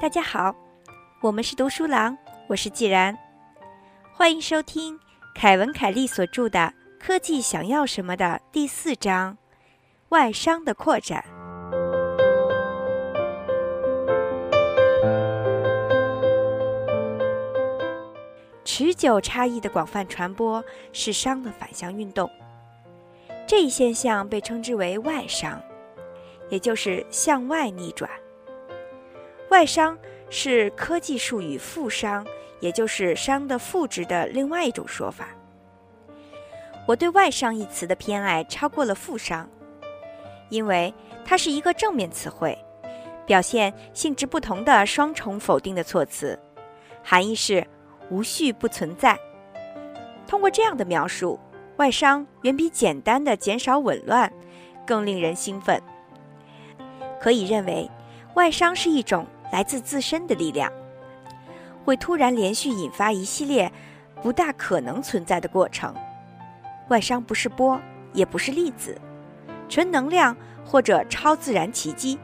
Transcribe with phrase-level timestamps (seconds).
[0.00, 0.54] 大家好，
[1.20, 2.16] 我们是读书郎，
[2.48, 3.16] 我是既然，
[4.14, 4.98] 欢迎收听
[5.34, 6.58] 凯文·凯利所著的
[6.98, 9.36] 《科技想要什么》的第四章——
[10.08, 11.22] 外商的扩展。
[18.64, 22.30] 持久差异的广泛传播是商的反向运动，
[23.48, 25.58] 这一现象被称之为外商，
[26.50, 28.10] 也就是向外逆转。
[29.48, 29.96] 外商
[30.28, 32.26] 是科技术语“富商”，
[32.60, 35.30] 也就是商的负值的另外一种说法。
[36.86, 39.48] 我对“外商”一词的偏爱超过了“富商”，
[40.50, 40.92] 因为
[41.24, 42.56] 它是一个正面词汇，
[43.24, 46.38] 表现性质不同的双重否定的措辞，
[47.02, 47.66] 含义是
[48.10, 49.18] 无序不存在。
[50.26, 51.40] 通过这样的描述，
[51.78, 54.32] 外伤远比简单的减少紊乱
[54.86, 55.82] 更令人兴奋。
[57.20, 57.90] 可以认为，
[58.34, 59.26] 外伤是一种。
[59.50, 60.70] 来自自身的力量，
[61.82, 63.72] 会突然连续引发一系列
[64.20, 65.94] 不大可能存在的过程。
[66.88, 67.80] 外伤不是波，
[68.12, 69.00] 也不是粒子，
[69.66, 72.18] 纯能量或者超自然奇迹，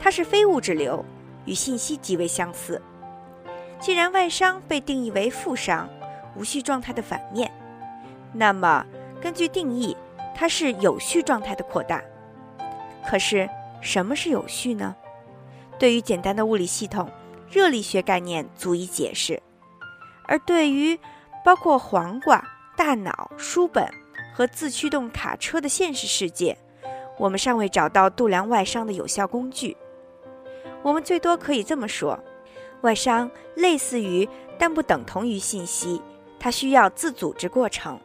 [0.00, 1.04] 它是非物质流，
[1.44, 2.80] 与信息极为相似。
[3.78, 5.86] 既然外伤被定义为负伤，
[6.34, 7.52] 无序状态的反面，
[8.32, 8.86] 那么
[9.20, 9.96] 根据定义，
[10.34, 12.02] 它是有序状态的扩大。
[13.08, 13.48] 可是，
[13.80, 14.94] 什么是有序呢？
[15.78, 17.10] 对于简单的物理系统，
[17.50, 19.40] 热力学概念足以解释；
[20.26, 20.98] 而对于
[21.44, 23.88] 包括黄瓜、大脑、书本
[24.34, 26.56] 和自驱动卡车的现实世界，
[27.18, 29.76] 我们尚未找到度量外伤的有效工具。
[30.82, 32.18] 我们最多可以这么说：
[32.82, 36.00] 外伤类似于，但不等同于信息，
[36.38, 37.98] 它需要自组织过程。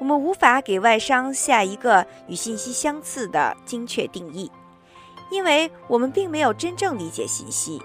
[0.00, 4.50] 我们无法给外伤下一个与信息相似的精确定义。
[5.30, 7.80] 因为我们并没有真正理解信息。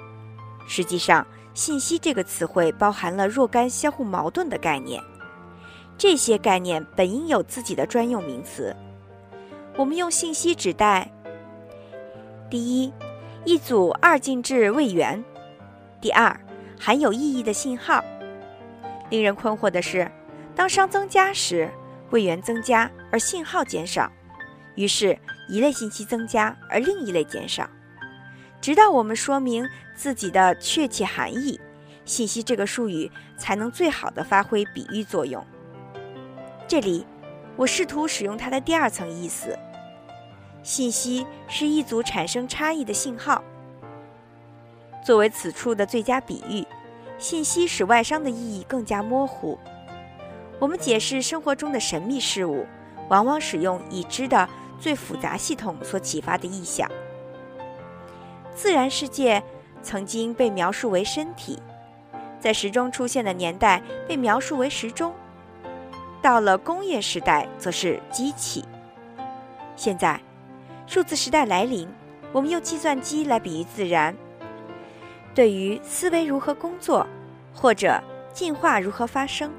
[0.68, 5.00] 实际上，“信息”这个词汇包含了若干相互矛盾的概念，
[5.96, 8.76] 这些概念本应有自己的专用名词。
[9.76, 11.12] 我们用信息指代：
[12.50, 12.92] 第一，
[13.44, 15.22] 一组二进制位元；
[16.02, 16.36] 第二，
[16.80, 18.04] 含有意义的信号。
[19.12, 20.10] 令人困惑的是，
[20.56, 21.70] 当熵增加时，
[22.12, 24.12] 位元增加，而信号减少。
[24.76, 25.18] 于是，
[25.48, 27.70] 一类信息增加，而另一类减少，
[28.60, 31.60] 直到我们说明自己的确切含义，
[32.04, 35.46] 信息这个术语才能最好的发挥比喻作用。
[36.68, 37.06] 这里，
[37.56, 39.58] 我试图使用它的第二层意思：
[40.62, 43.44] 信息是一组产生差异的信号。
[45.06, 46.66] 作为此处的最佳比喻，
[47.18, 49.58] 信息使外商的意义更加模糊。
[50.60, 52.66] 我们解释生活中的神秘事物，
[53.10, 54.48] 往往使用已知的。
[54.78, 56.88] 最复杂系统所启发的意象。
[58.54, 59.42] 自然世界
[59.82, 61.58] 曾经被描述为身体，
[62.42, 65.14] 在时钟出现的年代被描述为时钟，
[66.22, 68.66] 到了工业时代则是机器。
[69.78, 70.20] 现在，
[70.86, 71.88] 数字时代来临，
[72.34, 74.14] 我们用计算机来比喻自然。
[75.34, 77.08] 对于思维如何工作，
[77.54, 77.98] 或者
[78.34, 79.52] 进化如何发生，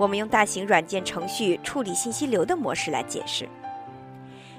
[0.00, 3.46] 我们用大型软件程序处理信息流的模式来解释。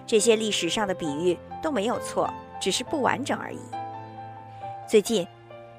[0.05, 3.57] 这些历史上的比喻都没有错，只是不完整而已。
[4.87, 5.27] 最近，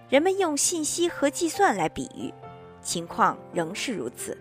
[0.08, 2.34] 人们用信息和计算来比喻，
[2.82, 4.36] 情况仍是如此。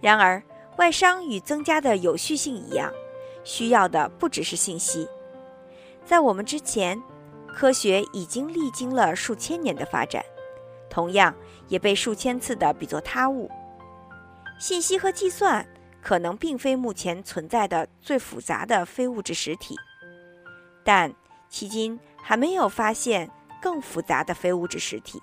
[0.00, 0.42] 然而，
[0.78, 2.92] 外商与增加的有序性一样，
[3.44, 5.06] 需要的不只是信息。
[6.04, 7.00] 在我们之前，
[7.46, 10.24] 科学已经历经了数千年的发展，
[10.88, 11.32] 同样
[11.68, 13.48] 也被数千次的比作他物。
[14.60, 15.66] 信息和计算。
[16.02, 19.76] 可能并非目前存在的最复杂的非物质实体，
[20.82, 21.12] 但
[21.50, 25.22] 迄今还没有发现更复杂的非物质实体。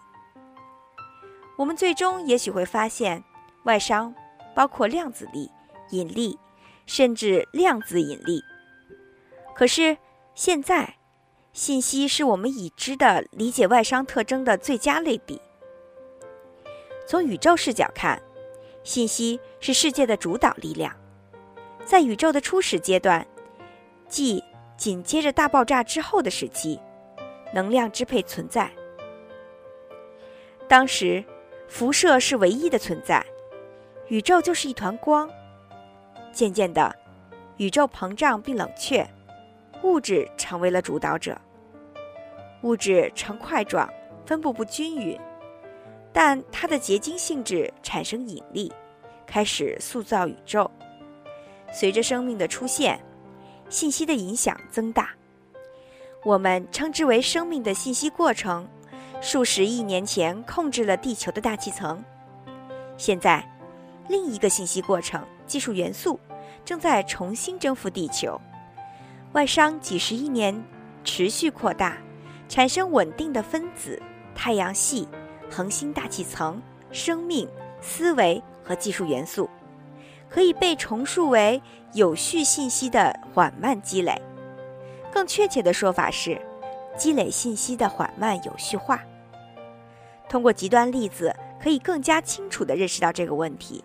[1.58, 3.24] 我们最终也许会发现，
[3.64, 4.14] 外伤
[4.54, 5.50] 包括量子力、
[5.90, 6.38] 引力，
[6.86, 8.44] 甚至量子引力。
[9.56, 9.98] 可是
[10.36, 10.98] 现在，
[11.54, 15.42] 信息是我们已知的理解外伤特征的最佳类比。
[17.08, 18.22] 从宇宙视角看。
[18.88, 20.96] 信息是世界的主导力量，
[21.84, 23.28] 在宇宙的初始阶段，
[24.08, 24.42] 即
[24.78, 26.80] 紧接着大爆炸之后的时期，
[27.54, 28.72] 能量支配存在。
[30.70, 31.22] 当时，
[31.68, 33.22] 辐射是唯一的存在，
[34.08, 35.30] 宇宙就是一团光。
[36.32, 36.96] 渐渐的，
[37.58, 39.06] 宇宙膨胀并冷却，
[39.84, 41.38] 物质成为了主导者。
[42.62, 43.90] 物质呈块状，
[44.26, 45.20] 分布不均匀。
[46.20, 48.74] 但它的结晶性质产生引力，
[49.28, 50.68] 开始塑造宇宙。
[51.72, 53.00] 随着生命的出现，
[53.70, 55.12] 信息的影响增大。
[56.26, 58.68] 我们称之为生命的信息过程，
[59.22, 62.04] 数十亿年前控制了地球的大气层。
[62.98, 63.48] 现在，
[64.10, 66.20] 另一个信息过程——技术元素，
[66.66, 68.42] 正在重新征服地球。
[69.34, 70.66] 外伤几十亿年
[71.04, 71.96] 持续扩大，
[72.50, 74.02] 产生稳定的分子、
[74.34, 75.08] 太阳系、
[75.50, 76.62] 恒星大气层、
[76.92, 77.48] 生命、
[77.82, 79.50] 思维和技术元素，
[80.30, 81.62] 可以被重述为
[81.94, 84.22] 有序信息的缓慢积累。
[85.12, 86.40] 更确切的说法是，
[86.98, 89.04] 积累信息的缓慢有序化。
[90.30, 93.84] 通过极端例子，可以更加清楚地认识到这个问题。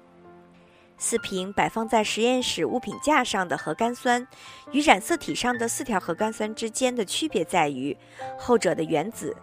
[0.99, 4.27] 四瓶摆放在实验室物品架上的核苷酸，
[4.71, 7.97] 与染色体上的四条核苷酸之间的区别在于，
[8.39, 9.37] 后者的原子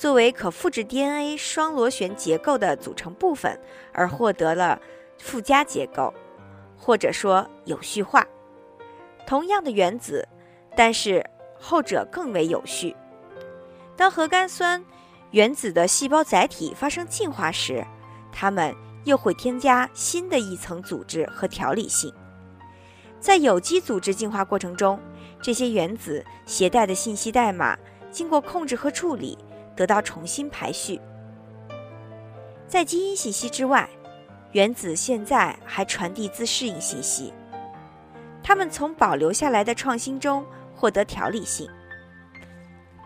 [0.00, 3.60] 作为可复制 DNA 双螺旋结构的组成部分
[3.92, 4.80] 而获得了
[5.18, 6.14] 附加结构，
[6.74, 8.26] 或者说有序化。
[9.26, 10.26] 同样的原子，
[10.74, 11.22] 但是
[11.58, 12.96] 后者更为有序。
[13.94, 14.82] 当核苷酸
[15.32, 17.86] 原子的细胞载体发生进化时，
[18.32, 18.74] 它们。
[19.04, 22.12] 又会添加新的一层组织和条理性。
[23.18, 25.00] 在有机组织进化过程中，
[25.40, 27.74] 这些原子携带的信息代码
[28.10, 29.38] 经过控制和处理，
[29.80, 31.00] 得到重新排序。
[32.68, 33.88] 在基因信息之外，
[34.52, 37.32] 原子现在还传递自适应信息。
[38.42, 40.44] 它们从保留下来的创新中
[40.76, 41.66] 获得条理性。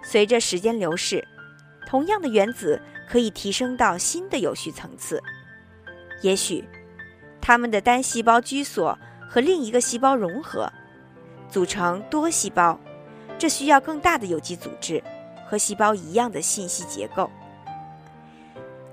[0.02, 1.24] 随着时间流逝，
[1.86, 5.22] 同样的原子可以提升到新的有序层次。
[6.22, 6.68] 也许，
[7.40, 8.98] 它们的单细胞居所
[9.30, 10.68] 和另一个细胞融合，
[11.48, 12.76] 组成多细胞。
[13.38, 15.00] 这需要更大的有机组织
[15.54, 17.30] 和细胞一样的信息结构。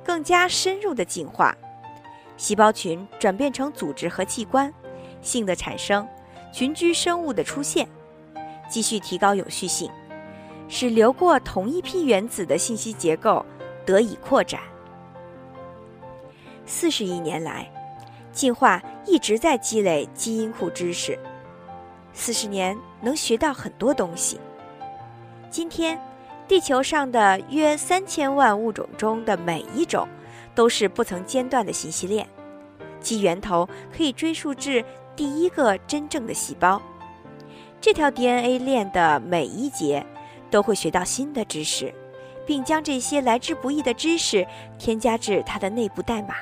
[0.05, 1.57] 更加深入的进化，
[2.37, 4.71] 细胞群转变成组织和器官，
[5.23, 6.07] 性的产生，
[6.53, 7.87] 群居生物的出现，
[8.69, 9.89] 继续提高有序性，
[10.67, 13.43] 使流过同一批原子的信息结构
[13.83, 14.61] 得以扩展。
[16.67, 17.67] 四十亿年来，
[18.31, 21.17] 进化一直在积累基因库知识。
[22.13, 24.39] 四十年能学到很多东西。
[25.49, 25.99] 今天，
[26.51, 30.05] 地球上的约三千万物种中的每一种，
[30.53, 32.27] 都是不曾间断的信息链，
[32.99, 33.65] 其源头
[33.95, 34.83] 可以追溯至
[35.15, 36.81] 第一个真正的细胞。
[37.79, 40.05] 这条 DNA 链的每一节，
[40.49, 41.93] 都会学到新的知识，
[42.45, 44.45] 并将这些来之不易的知识
[44.77, 46.35] 添加至它的内部代码。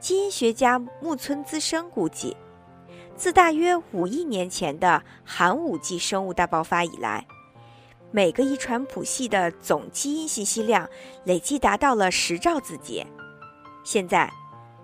[0.00, 2.34] 基因学家木村资生估计，
[3.14, 7.26] 自大约五亿年前的寒武纪生物大爆发以来，
[8.10, 10.88] 每个遗传谱系的总基因信息量
[11.24, 13.06] 累计达到了十兆字节。
[13.84, 14.32] 现在，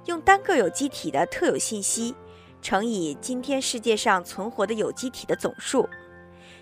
[0.06, 2.14] 用单个有机体的特有信息
[2.60, 5.88] 乘以今天世界上存活的有机体的总数，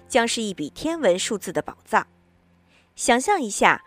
[0.09, 2.07] 将是一笔天文数字的宝藏。
[2.95, 3.83] 想象一下，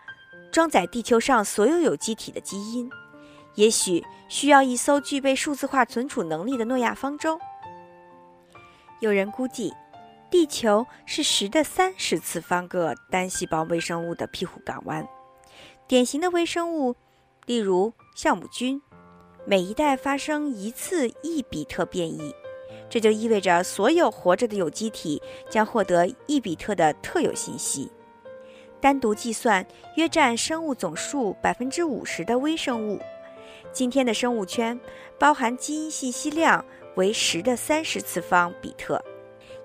[0.52, 2.90] 装载地球上所有有机体的基因。
[3.54, 7.38] 也许需要一艘具备数字化存储能力的诺亚方舟。
[8.98, 9.72] 有人估计，
[10.34, 15.06] 地球是十的三十次方个单细胞微生物的庇护港湾。
[15.86, 16.96] 典型的微生物，
[17.46, 18.82] 例如酵母菌，
[19.46, 22.34] 每一代发生一次一比特变异，
[22.90, 27.92] 这就意味着所有活着的有机体将获得一比特的特有信息。
[28.80, 29.64] 单独计算，
[29.94, 33.00] 约占生物总数百分之五十的微生物。
[33.72, 34.80] 今天的生物圈
[35.16, 36.64] 包含基因信息量
[36.96, 39.00] 为十的三十次方比特，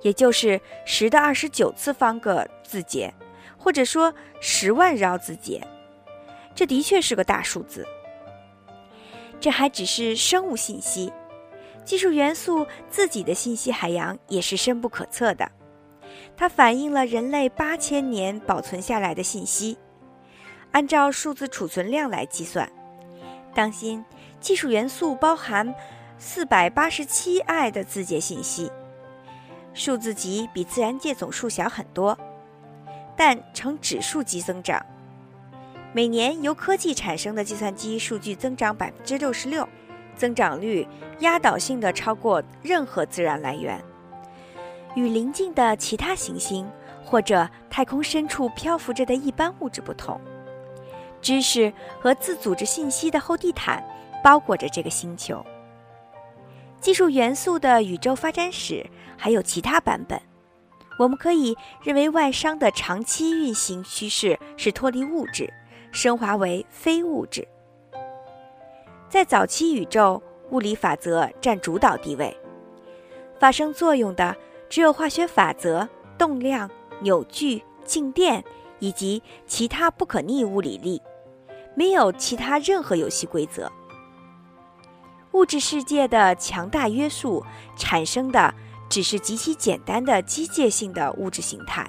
[0.02, 3.14] 也就是十的二十九次方个字节，
[3.58, 5.62] 或者说十万绕字节。
[6.56, 7.86] 这的确是个大数字。
[9.40, 11.14] 这还只是生物信息，
[11.86, 15.50] 技术元素自己的信息海洋也是深不可测的。
[16.36, 19.78] 它反映了人类八千年保存下来的信息，
[20.72, 22.70] 按照数字储存量来计算。
[23.56, 24.04] 当心，
[24.40, 25.74] 技术元素包含
[26.18, 28.70] 四百八十七 i 的字节信息，
[29.80, 32.18] 数字级比自然界总数小很多，
[33.16, 34.86] 但呈指数级增长。
[35.94, 39.66] 每年由科技产生的计算机数据增长百分之六十六，
[40.18, 40.86] 增长率
[41.20, 43.82] 压倒性的超过任何自然来源。
[44.96, 46.70] 与邻近的其他行星
[47.06, 50.20] 或者太空深处漂浮着的一般物质不同。
[51.22, 51.72] 知识
[52.02, 53.82] 和自组织信息的厚地毯
[54.22, 55.42] 包裹着这个星球。
[56.82, 58.86] 技术元素的宇宙发展史
[59.20, 60.20] 还有其他版本。
[60.98, 65.54] 我们可以认为外伤的长期运行趋势是脱离物质，
[65.92, 67.48] 升华为非物质。
[69.10, 70.22] 在早期宇宙，
[70.52, 72.36] 物理法则占主导地位，
[73.40, 74.36] 发生作用的
[74.70, 76.70] 只有化学法则、动量、
[77.02, 78.44] 扭矩、静电
[78.80, 81.02] 以及其他不可逆物理力，
[81.76, 83.72] 没有其他任何游戏规则。
[85.32, 87.44] 物质世界的强大约束
[87.78, 88.54] 产生的
[88.90, 91.88] 只是极其简单的机械性的物质形态：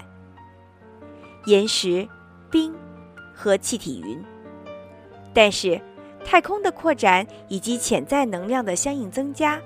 [1.46, 2.06] 岩石、
[2.50, 2.74] 冰
[3.34, 4.22] 和气体云。
[5.32, 5.80] 但是。
[6.22, 9.58] 太空的扩展以及潜在能量的相应增加，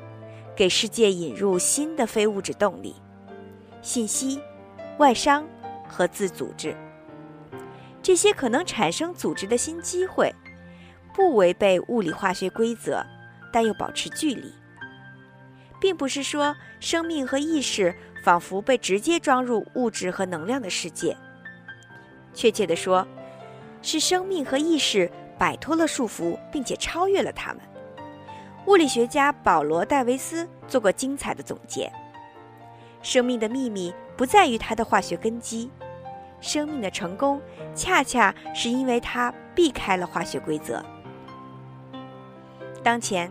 [0.55, 2.95] 给世界引入新的非物质动力、
[3.83, 4.41] 信息、
[4.99, 5.45] 外伤
[5.89, 6.75] 和自组织。
[8.01, 10.33] 这些可能产生组织的新机会，
[11.13, 13.05] 不违背物理化学规则，
[13.53, 14.53] 但又保持距离。
[15.85, 21.15] 并不是说生命和意识仿佛被直接装入物质和能量的世界。
[22.33, 23.07] 确切地说，
[23.83, 25.11] 是生命和意识。
[25.37, 27.61] 摆脱了束缚，并且超越了他们。
[28.67, 31.93] 物理学家保罗·戴维斯做过精彩的总结：
[33.03, 35.71] 生命的秘密不在于它的化学根基，
[36.41, 37.43] 生命的成功
[37.75, 40.83] 恰恰是因为它避开了化学规则。
[42.83, 43.31] 当前，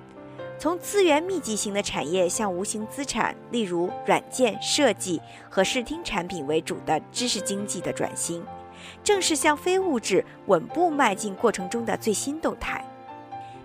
[0.63, 8.41] 从资源密集型的产业向无形资产，例如软件设计和视听产品为主的知识经济的转型。
[9.03, 12.81] 正是向非物质稳步迈进过程中的最新动态。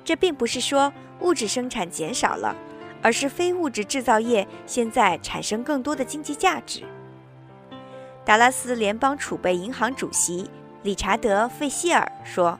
[0.05, 2.57] 这并不是说物质生产减少了，
[3.01, 6.83] 而是非物质制造业现在产生更多的经济价值。
[8.25, 10.51] 达拉斯联邦储备银行主席
[10.83, 12.59] 理查德·费希尔说：“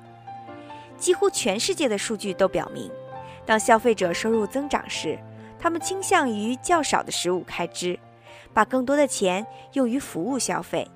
[0.97, 2.89] 几乎全世界的数据都表明，
[3.49, 5.19] 当消费者收入增长时，
[5.59, 7.99] 他们倾向于较少的食物开支，
[8.53, 10.87] 把更多的钱用于服务消费。”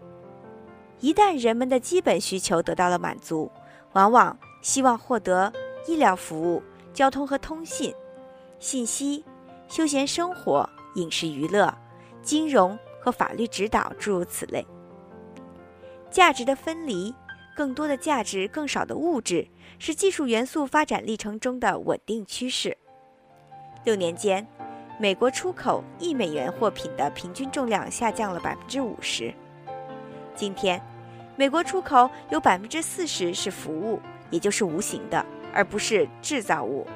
[1.01, 3.51] 一旦人们的基本需求得到了满足，
[3.95, 5.51] 往往希望获得
[5.87, 7.95] 医疗服务、交通和通信、
[8.59, 9.25] 信息、
[9.67, 11.75] 休闲生活、饮食娱乐、
[12.21, 14.67] 金融和法律指导，诸如此类。
[16.11, 17.15] 价值的分离，
[17.57, 19.49] 更多的价值，更少的物质，
[19.85, 22.79] 是技术元素发展历程中的稳定趋势。
[23.83, 24.47] 六年间，
[24.97, 29.35] 美国出口一美元货品的平均重量下降了百分之五十。
[30.37, 30.81] 今天。
[31.35, 33.99] 美国出口有百分之四十是服务，
[34.31, 36.87] 也就是无形的，而不是制造物。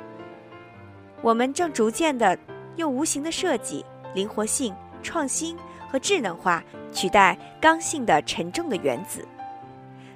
[1.22, 2.38] 我们正逐渐地
[2.76, 5.56] 用无形的设计、灵活性、创新
[5.90, 6.62] 和智能化
[6.92, 9.26] 取代刚性的沉重的原子。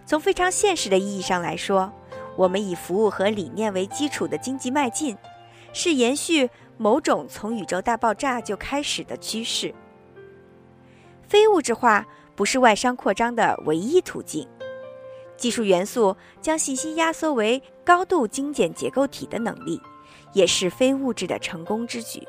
[0.07, 1.93] 从非常现实的意义上来说，
[2.41, 5.15] 我们以服务和理念为基础的经济迈进，
[5.75, 9.75] 是延续某种从宇宙大爆炸就开始的趋势。
[11.29, 12.07] 非物质化。
[12.37, 14.49] 不是外商扩张的唯一途径。
[15.37, 19.79] 技术元素将信息压缩为高度精简结构体的能力，
[20.33, 22.27] 也是非物质的成功之举。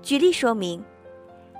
[0.00, 0.82] 举例说明，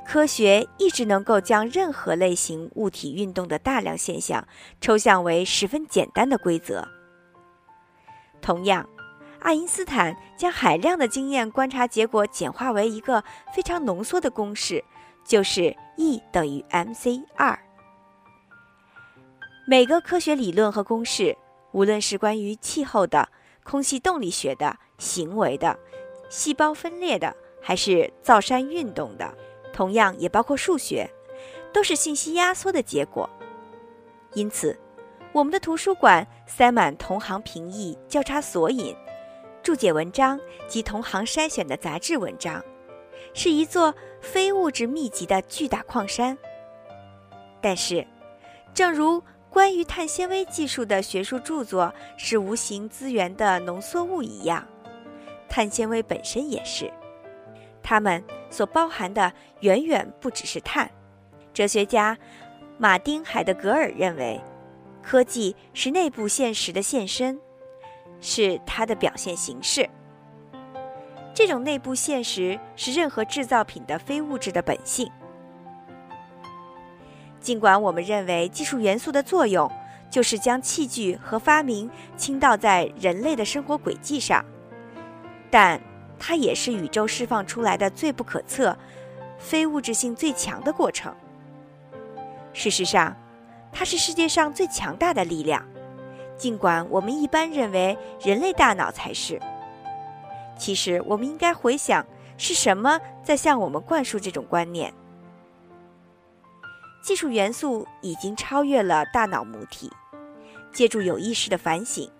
[0.06, 4.46] 科学一直能够将任何类型物体运动的大量现象
[4.80, 6.86] 抽象为十分简单的规则。
[8.40, 8.88] 同样，
[9.40, 14.82] 爱因斯坦将海量的经验观察结果简化为一个非常浓缩的公式。
[15.24, 17.58] 就是 E 等于 mc 二。
[19.66, 21.36] 每个科学理论和公式，
[21.72, 23.28] 无论是关于气候的、
[23.64, 25.76] 空气动力学的、行为的、
[26.30, 29.36] 细胞分裂的，还是造山运动的，
[29.76, 31.06] 同样也包括数学，
[31.70, 33.28] 都是信息压缩的结果。
[34.32, 34.74] 因此，
[35.32, 38.96] 我们的图书馆塞满同行评议、交叉索引、
[39.62, 42.64] 注解文章及同行筛选的杂志文章。
[43.34, 46.38] 是一座非物质密集的巨大矿山。
[47.60, 48.06] 但是，
[48.72, 54.66] 正如关于碳纤维技术的学术著作是无形资源的浓缩物一样，
[55.50, 56.90] 碳纤维本身也是。
[57.88, 60.90] 它们所包含的远远不只是碳。
[61.54, 62.18] 哲学家
[62.78, 64.40] 马丁·海德格尔认为，
[65.04, 67.38] 科技是内部现实的现身，
[68.20, 69.88] 是它的表现形式。
[71.32, 75.08] 这种内部现实是任何制造品的非物质的本性。
[77.40, 79.70] 尽管我们认为技术元素的作用
[80.10, 84.44] 就是将器具和发明倾倒在人类的生活轨迹上，
[85.48, 85.80] 但
[86.18, 88.76] 它也是宇宙释放出来的最不可测、
[89.38, 91.14] 非物质性最强的过程。
[92.52, 93.14] 事实上，
[93.72, 95.62] 它是世界上最强大的力量，
[96.36, 99.40] 尽管我们一般认为人类大脑才是。
[100.58, 102.04] 其实，我们应该回想
[102.38, 104.92] 是什么在向我们灌输这种观念。
[107.02, 109.92] 技术元素已经超越了大脑母体，
[110.72, 112.10] 借助有意识的反省，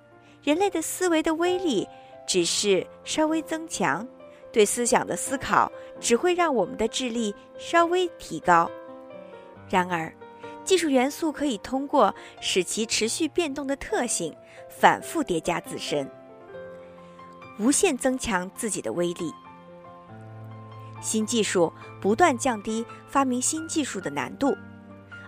[0.42, 1.88] 人类的思维的威力
[2.26, 4.06] 只是稍微增强，
[4.52, 8.70] 对思想的思考只会让我们的智力稍微提高。
[9.68, 10.12] 然而，
[10.64, 14.34] 技术元素可以通过使其持续变动的特性，
[14.68, 16.10] 反复叠加自身，
[17.58, 19.32] 无限增强自己的威力。
[21.00, 24.56] 新技术不断降低发明新技术的难度，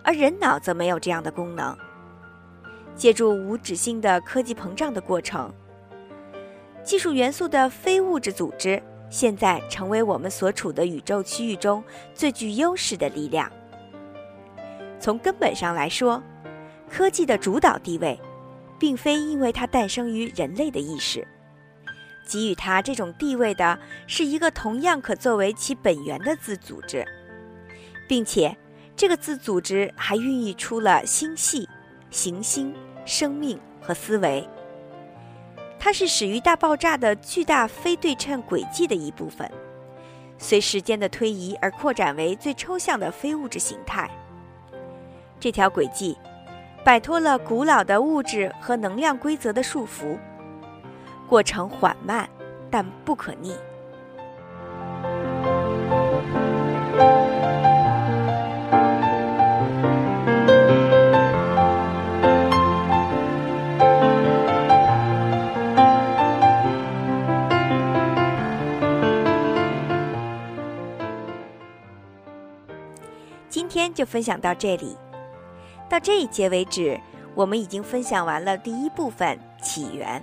[0.03, 1.77] 而人脑则没有这样的功能。
[2.97, 5.53] 借助无止境的科技膨胀的过程，
[6.89, 13.53] 技术元素的非物质组织现在成为我们所处的宇宙区域中最具优势的力量。
[14.99, 16.23] 从根本上来说，
[16.89, 18.19] 科技的主导地位，
[18.79, 21.29] 并非因为它诞生于人类的意识。
[22.27, 27.07] 给予它这种地位的是一个同样可作为其本源的自组织，
[28.09, 28.57] 并且
[28.97, 31.69] 这个自组织还孕育出了星系、
[32.09, 34.49] 行星、生命和思维。
[35.79, 39.51] 它是始于大爆炸的巨大非对称轨迹的一部分，
[40.37, 44.11] 随时间的推移而扩展为最抽象的非物质形态。
[45.41, 46.19] 这条轨迹
[46.85, 50.19] 摆脱了古老的物质和能量规则的束缚。
[51.29, 52.29] 过程缓慢，
[52.71, 53.55] 但不可逆。
[73.99, 74.97] 就分享到这里，
[75.89, 76.97] 到这一节为止，
[77.35, 80.23] 我们已经分享完了第一部分起源。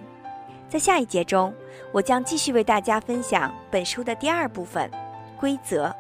[0.70, 1.54] 在下一节中，
[1.92, 4.90] 我将继续为大家分享本书的第二部分——
[5.38, 5.94] 规则。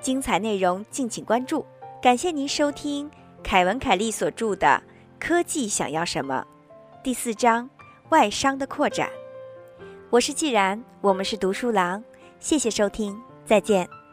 [0.00, 1.66] 精彩内容敬请关注。
[2.00, 3.10] 感谢您收听
[3.42, 4.66] 凯文·凯利所著的
[5.18, 6.42] 《科技想要什么》
[7.02, 7.68] 第四章
[8.08, 9.10] “外商的扩展”。
[10.08, 12.02] 我是既然，我们是读书郎。
[12.40, 14.03] 谢谢收听，再见。